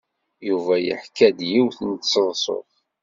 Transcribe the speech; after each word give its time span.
Yuba 0.49 0.75
yeḥka-d 0.85 1.39
yiwet 1.51 1.79
n 1.89 1.91
tseḍsut. 1.95 2.71